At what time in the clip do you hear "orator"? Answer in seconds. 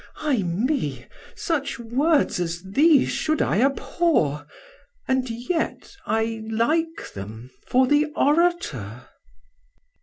8.15-9.03